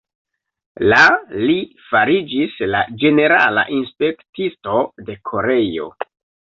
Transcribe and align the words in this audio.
La 0.93 1.01
li 1.49 1.57
fariĝis 1.91 2.57
la 2.73 2.83
ĝenerala 3.05 3.69
inspektisto 3.79 4.85
de 5.07 5.23
Koreio. 5.33 5.97